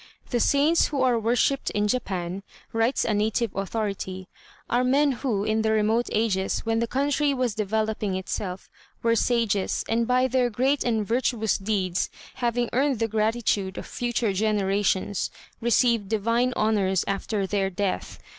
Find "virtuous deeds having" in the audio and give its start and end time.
11.05-12.67